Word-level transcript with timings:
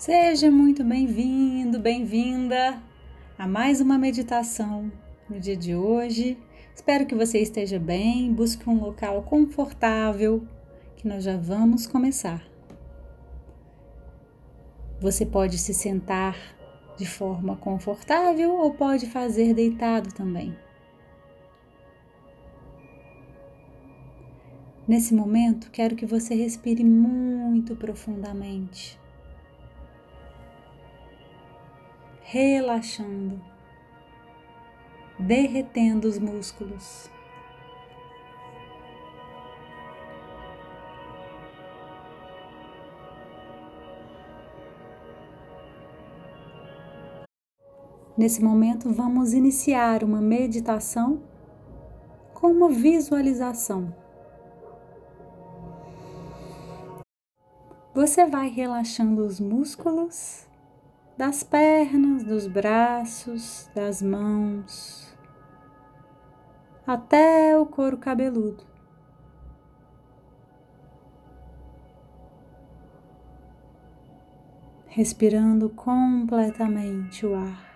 Seja 0.00 0.50
muito 0.50 0.82
bem-vindo, 0.82 1.78
bem-vinda 1.78 2.82
a 3.38 3.46
mais 3.46 3.82
uma 3.82 3.98
meditação 3.98 4.90
no 5.28 5.38
dia 5.38 5.54
de 5.54 5.74
hoje. 5.74 6.38
Espero 6.74 7.04
que 7.04 7.14
você 7.14 7.38
esteja 7.38 7.78
bem, 7.78 8.32
busque 8.32 8.66
um 8.66 8.80
local 8.80 9.22
confortável, 9.24 10.42
que 10.96 11.06
nós 11.06 11.22
já 11.22 11.36
vamos 11.36 11.86
começar. 11.86 12.42
Você 15.02 15.26
pode 15.26 15.58
se 15.58 15.74
sentar 15.74 16.34
de 16.96 17.04
forma 17.04 17.56
confortável 17.56 18.54
ou 18.54 18.72
pode 18.72 19.04
fazer 19.04 19.52
deitado 19.52 20.14
também. 20.14 20.56
Nesse 24.88 25.12
momento, 25.12 25.70
quero 25.70 25.94
que 25.94 26.06
você 26.06 26.34
respire 26.34 26.82
muito 26.82 27.76
profundamente 27.76 28.98
relaxando, 32.32 33.42
derretendo 35.18 36.06
os 36.06 36.16
músculos. 36.16 37.10
Nesse 48.16 48.40
momento, 48.40 48.92
vamos 48.92 49.32
iniciar 49.32 50.04
uma 50.04 50.20
meditação 50.20 51.20
com 52.32 52.46
uma 52.46 52.68
visualização. 52.68 53.92
Você 57.92 58.24
vai 58.24 58.48
relaxando 58.48 59.26
os 59.26 59.40
músculos 59.40 60.48
das 61.20 61.42
pernas, 61.42 62.24
dos 62.24 62.46
braços, 62.46 63.68
das 63.74 64.00
mãos, 64.00 65.14
até 66.86 67.58
o 67.58 67.66
couro 67.66 67.98
cabeludo. 67.98 68.64
Respirando 74.86 75.68
completamente 75.68 77.26
o 77.26 77.34
ar. 77.34 77.70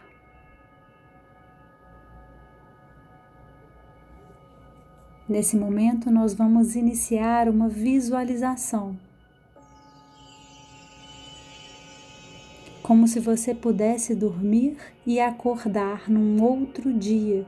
Nesse 5.28 5.54
momento, 5.54 6.10
nós 6.10 6.32
vamos 6.32 6.74
iniciar 6.76 7.50
uma 7.50 7.68
visualização 7.68 8.98
como 12.84 13.08
se 13.08 13.18
você 13.18 13.54
pudesse 13.54 14.14
dormir 14.14 14.76
e 15.06 15.18
acordar 15.18 16.10
num 16.10 16.44
outro 16.44 16.92
dia. 16.92 17.46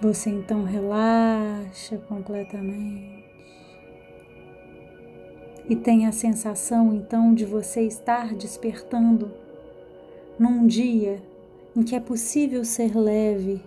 Você 0.00 0.28
então 0.30 0.64
relaxa 0.64 1.96
completamente 2.08 3.24
e 5.68 5.76
tem 5.76 6.08
a 6.08 6.10
sensação 6.10 6.92
então 6.92 7.32
de 7.32 7.44
você 7.44 7.82
estar 7.82 8.34
despertando 8.34 9.30
num 10.36 10.66
dia 10.66 11.22
em 11.76 11.84
que 11.84 11.94
é 11.94 12.00
possível 12.00 12.64
ser 12.64 12.96
leve 12.96 13.62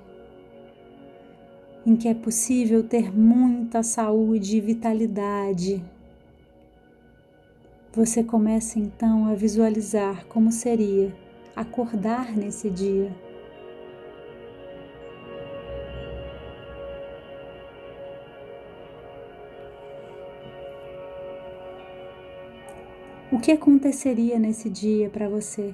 em 1.86 1.96
que 1.96 2.08
é 2.08 2.14
possível 2.14 2.84
ter 2.84 3.16
muita 3.16 3.84
saúde 3.84 4.58
e 4.58 4.62
vitalidade. 4.62 5.84
Você 7.94 8.24
começa 8.24 8.80
então 8.80 9.28
a 9.28 9.36
visualizar 9.36 10.26
como 10.28 10.52
seria 10.52 11.16
acordar 11.56 12.36
nesse 12.36 12.70
dia. 12.70 13.12
O 23.32 23.40
que 23.40 23.52
aconteceria 23.52 24.40
nesse 24.40 24.70
dia 24.70 25.10
para 25.10 25.30
você? 25.30 25.74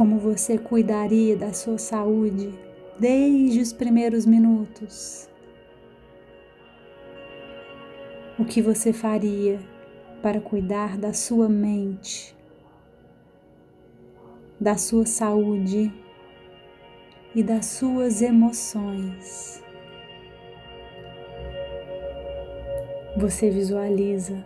Como 0.00 0.16
você 0.16 0.56
cuidaria 0.56 1.36
da 1.36 1.52
sua 1.52 1.76
saúde 1.76 2.58
desde 2.98 3.60
os 3.60 3.70
primeiros 3.70 4.24
minutos. 4.24 5.28
O 8.38 8.44
que 8.46 8.62
você 8.62 8.94
faria 8.94 9.60
para 10.22 10.40
cuidar 10.40 10.96
da 10.96 11.12
sua 11.12 11.50
mente, 11.50 12.34
da 14.58 14.78
sua 14.78 15.04
saúde 15.04 15.92
e 17.34 17.42
das 17.42 17.66
suas 17.66 18.22
emoções. 18.22 19.62
Você 23.18 23.50
visualiza 23.50 24.42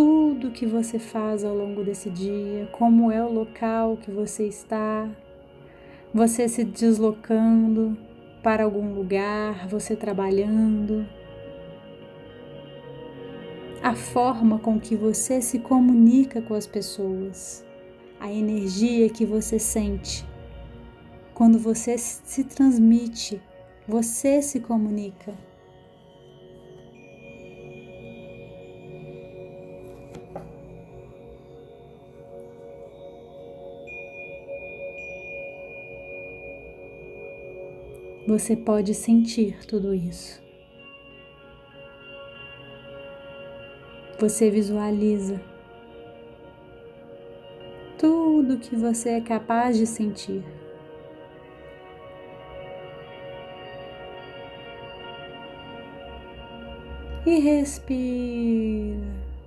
tudo 0.00 0.50
que 0.50 0.64
você 0.64 0.98
faz 0.98 1.44
ao 1.44 1.54
longo 1.54 1.84
desse 1.84 2.08
dia, 2.08 2.66
como 2.72 3.12
é 3.12 3.22
o 3.22 3.30
local 3.30 3.98
que 3.98 4.10
você 4.10 4.46
está, 4.46 5.06
você 6.14 6.48
se 6.48 6.64
deslocando 6.64 7.94
para 8.42 8.64
algum 8.64 8.94
lugar, 8.94 9.68
você 9.68 9.94
trabalhando, 9.94 11.06
a 13.82 13.94
forma 13.94 14.58
com 14.58 14.80
que 14.80 14.96
você 14.96 15.42
se 15.42 15.58
comunica 15.58 16.40
com 16.40 16.54
as 16.54 16.66
pessoas, 16.66 17.62
a 18.18 18.32
energia 18.32 19.10
que 19.10 19.26
você 19.26 19.58
sente 19.58 20.26
quando 21.34 21.58
você 21.58 21.98
se 21.98 22.42
transmite, 22.42 23.38
você 23.86 24.40
se 24.40 24.60
comunica. 24.60 25.49
Você 38.30 38.54
pode 38.54 38.94
sentir 38.94 39.66
tudo 39.66 39.92
isso. 39.92 40.40
Você 44.20 44.48
visualiza 44.48 45.40
tudo 47.98 48.58
que 48.58 48.76
você 48.76 49.10
é 49.10 49.20
capaz 49.20 49.76
de 49.76 49.84
sentir. 49.84 50.44
E 57.26 57.38
respira 57.40 58.96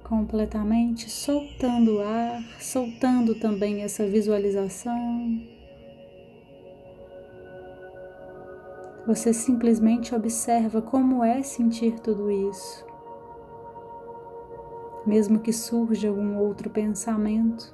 completamente, 0.04 1.10
soltando 1.10 1.96
o 1.96 2.02
ar, 2.02 2.44
soltando 2.60 3.34
também 3.34 3.82
essa 3.82 4.06
visualização. 4.06 5.63
Você 9.06 9.34
simplesmente 9.34 10.16
observa 10.16 10.82
como 10.82 11.24
é 11.24 11.44
sentir 11.44 12.00
tudo 12.00 12.32
isso. 12.32 12.86
Mesmo 15.06 15.40
que 15.40 15.52
surja 15.52 16.08
algum 16.08 16.38
outro 16.38 16.70
pensamento, 16.70 17.74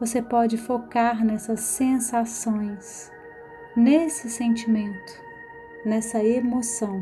você 0.00 0.20
pode 0.20 0.56
focar 0.56 1.24
nessas 1.24 1.60
sensações, 1.60 3.12
nesse 3.76 4.28
sentimento, 4.28 5.12
nessa 5.84 6.22
emoção. 6.22 7.00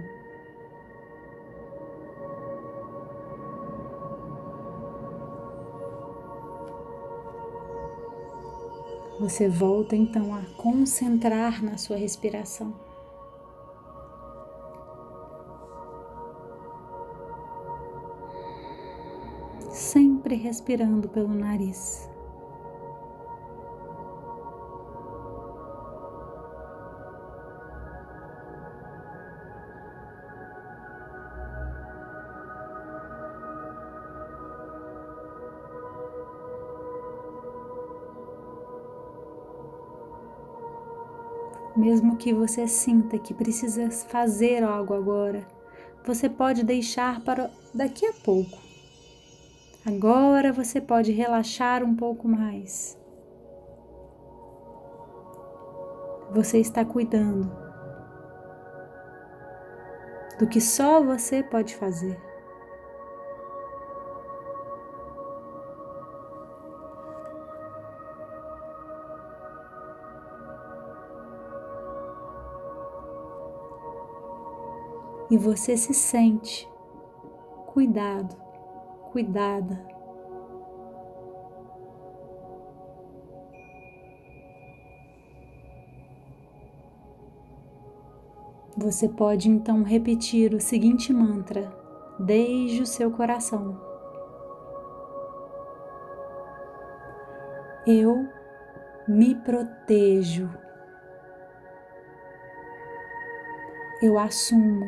Você 9.19 9.49
volta 9.49 9.97
então 9.97 10.35
a 10.35 10.43
concentrar 10.59 11.65
na 11.65 11.79
sua 11.79 11.97
respiração. 11.97 12.86
Sempre 19.77 20.35
respirando 20.35 21.07
pelo 21.09 21.29
nariz. 21.29 22.09
Mesmo 41.77 42.17
que 42.17 42.33
você 42.33 42.67
sinta 42.67 43.19
que 43.19 43.35
precisa 43.35 43.91
fazer 43.91 44.65
algo 44.65 44.95
agora, 44.95 45.47
você 46.05 46.29
pode 46.29 46.65
deixar 46.65 47.21
para 47.21 47.51
daqui 47.75 48.07
a 48.07 48.15
pouco. 48.15 48.66
Agora 49.87 50.53
você 50.53 50.81
pode 50.81 51.13
relaxar 51.13 51.85
um 51.85 51.95
pouco 51.95 52.27
mais. 52.27 52.99
Você 56.33 56.59
está 56.59 56.85
cuidando 56.85 57.51
do 60.41 60.47
que 60.49 60.61
só 60.61 61.01
você 61.03 61.43
pode 61.43 61.77
fazer. 61.77 62.21
e 75.29 75.37
você 75.37 75.77
se 75.77 75.93
sente 75.93 76.69
cuidado, 77.67 78.46
cuidada. 79.17 79.81
Você 88.77 89.09
pode 89.09 89.49
então 89.49 89.83
repetir 89.83 90.53
o 90.53 90.61
seguinte 90.61 91.15
mantra 91.15 91.73
desde 92.21 92.83
o 92.83 92.87
seu 92.87 93.11
coração. 93.11 93.81
Eu 97.87 98.29
me 99.09 99.35
protejo. 99.35 100.51
Eu 104.03 104.19
assumo 104.19 104.85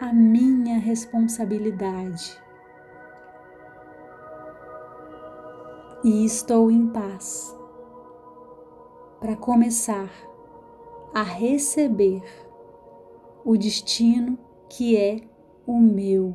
a 0.00 0.14
minha 0.14 0.78
responsabilidade. 0.78 2.40
E 6.02 6.24
estou 6.24 6.70
em 6.70 6.86
paz 6.86 7.54
para 9.20 9.36
começar 9.36 10.10
a 11.12 11.22
receber 11.22 12.22
o 13.44 13.54
destino 13.54 14.38
que 14.70 14.96
é 14.96 15.20
o 15.66 15.78
meu. 15.78 16.34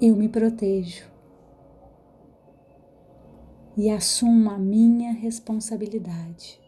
Eu 0.00 0.16
me 0.16 0.30
protejo 0.30 1.06
e 3.76 3.90
assumo 3.90 4.50
a 4.50 4.56
minha 4.56 5.12
responsabilidade. 5.12 6.61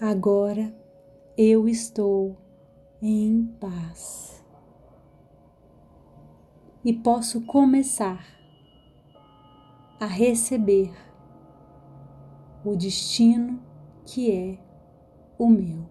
Agora 0.00 0.74
eu 1.36 1.68
estou 1.68 2.34
em 3.02 3.44
paz 3.60 4.42
e 6.82 6.90
posso 6.90 7.42
começar 7.42 8.24
a 10.00 10.06
receber 10.06 10.90
o 12.64 12.74
destino 12.74 13.60
que 14.06 14.32
é 14.32 14.58
o 15.38 15.50
meu. 15.50 15.86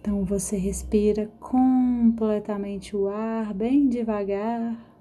Então 0.00 0.24
você 0.24 0.56
respira 0.56 1.30
completamente 1.38 2.96
o 2.96 3.06
ar 3.06 3.52
bem 3.52 3.86
devagar. 3.86 4.93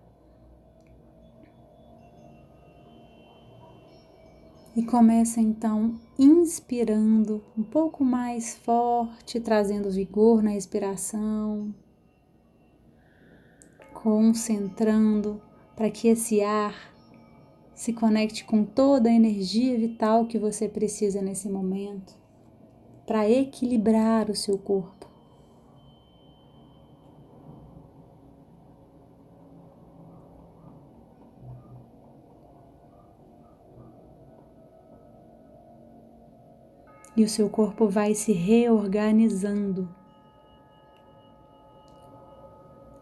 E 4.75 4.81
começa 4.81 5.39
então 5.39 5.99
inspirando 6.17 7.43
um 7.55 7.61
pouco 7.61 8.03
mais 8.03 8.55
forte, 8.55 9.39
trazendo 9.39 9.91
vigor 9.91 10.41
na 10.41 10.49
respiração, 10.49 11.73
concentrando 13.93 15.39
para 15.75 15.91
que 15.91 16.07
esse 16.07 16.41
ar 16.41 16.91
se 17.75 17.93
conecte 17.93 18.45
com 18.45 18.63
toda 18.63 19.09
a 19.09 19.13
energia 19.13 19.77
vital 19.77 20.25
que 20.25 20.39
você 20.39 20.67
precisa 20.67 21.21
nesse 21.21 21.49
momento 21.49 22.17
para 23.05 23.29
equilibrar 23.29 24.29
o 24.29 24.35
seu 24.35 24.57
corpo. 24.57 25.02
E 37.15 37.24
o 37.24 37.30
seu 37.30 37.50
corpo 37.50 37.88
vai 37.88 38.15
se 38.15 38.31
reorganizando 38.31 39.88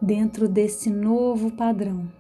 dentro 0.02 0.50
desse 0.50 0.90
novo 0.90 1.52
padrão. 1.52 2.12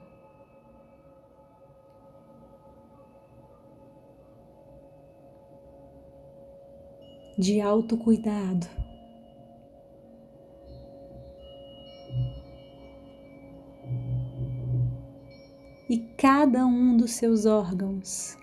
De 7.37 7.59
autocuidado. 7.59 8.67
E 15.89 15.97
cada 16.17 16.65
um 16.65 16.95
dos 16.95 17.13
seus 17.13 17.45
órgãos 17.45 18.37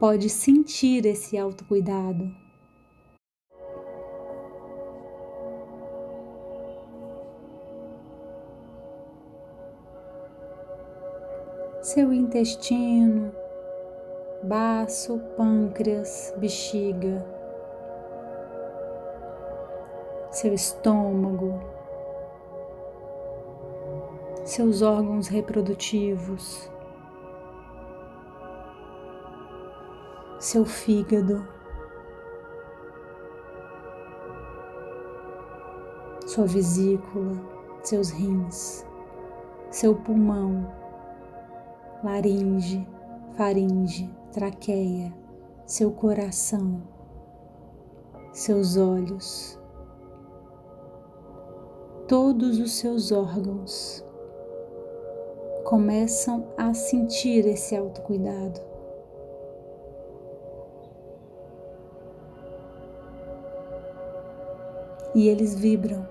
pode 0.00 0.30
sentir 0.30 1.04
esse 1.04 1.36
autocuidado. 1.36 2.34
Seu 11.82 12.14
intestino, 12.14 13.30
baço, 14.42 15.18
pâncreas, 15.36 16.32
bexiga, 16.38 17.22
seu 20.30 20.54
estômago, 20.54 21.60
seus 24.46 24.80
órgãos 24.80 25.28
reprodutivos. 25.28 26.70
Seu 30.50 30.64
fígado, 30.64 31.46
sua 36.26 36.44
vesícula, 36.44 37.40
seus 37.84 38.10
rins, 38.10 38.84
seu 39.70 39.94
pulmão, 39.94 40.66
laringe, 42.02 42.84
faringe, 43.36 44.12
traqueia, 44.32 45.14
seu 45.64 45.92
coração, 45.92 46.82
seus 48.32 48.76
olhos, 48.76 49.56
todos 52.08 52.58
os 52.58 52.72
seus 52.72 53.12
órgãos 53.12 54.04
começam 55.62 56.48
a 56.58 56.74
sentir 56.74 57.46
esse 57.46 57.76
autocuidado. 57.76 58.69
E 65.14 65.28
eles 65.28 65.54
vibram. 65.54 66.06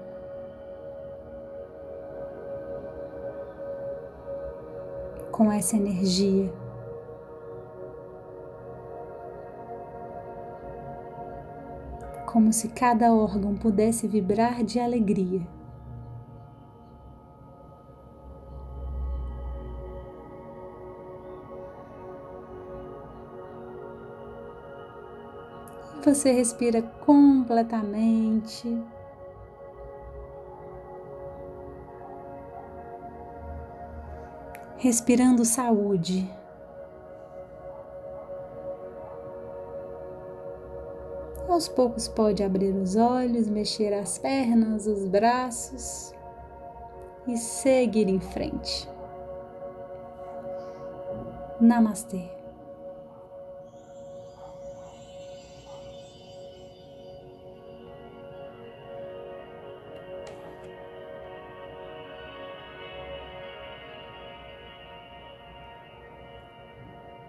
Com 5.31 5.51
essa 5.51 5.75
energia. 5.77 6.51
Como 12.25 12.51
se 12.53 12.67
cada 12.67 13.13
órgão 13.13 13.55
pudesse 13.55 14.07
vibrar 14.07 14.63
de 14.63 14.79
alegria. 14.79 15.41
Você 26.09 26.31
respira 26.31 26.81
completamente. 27.05 28.67
Respirando 34.77 35.45
saúde. 35.45 36.27
Aos 41.47 41.67
poucos 41.67 42.07
pode 42.07 42.43
abrir 42.43 42.73
os 42.73 42.95
olhos, 42.95 43.47
mexer 43.47 43.93
as 43.93 44.17
pernas, 44.17 44.87
os 44.87 45.05
braços 45.05 46.11
e 47.27 47.37
seguir 47.37 48.09
em 48.09 48.19
frente. 48.19 48.89
Namastê. 51.61 52.38